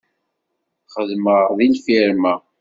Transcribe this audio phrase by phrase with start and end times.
[0.93, 2.33] Xeddmeɣ deg lfirma.